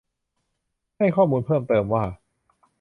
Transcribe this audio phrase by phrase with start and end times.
[0.97, 2.03] ให้ข้อมูลเพิ่มเติมว่า